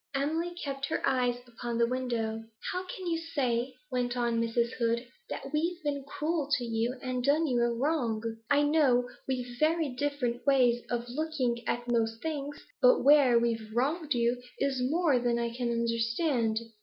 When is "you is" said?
14.15-14.81